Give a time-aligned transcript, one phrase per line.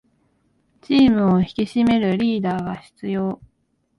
[0.81, 3.39] チームを引き締めるリーダーが必要